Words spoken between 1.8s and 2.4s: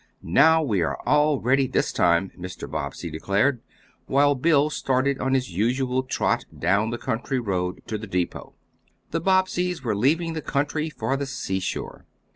time,"